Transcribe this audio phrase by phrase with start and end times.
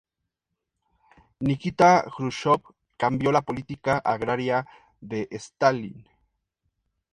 [1.41, 4.65] Nikita Jruschov cambió la política agraria
[4.99, 6.07] de Stalin.